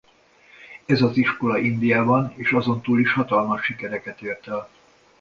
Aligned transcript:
Ez 0.85 1.01
az 1.01 1.17
iskola 1.17 1.57
Indiában 1.57 2.33
és 2.35 2.51
azon 2.51 2.81
túl 2.81 2.99
is 2.99 3.13
hatalmas 3.13 3.63
sikereket 3.65 4.21
ért 4.21 4.47
el. 4.47 4.69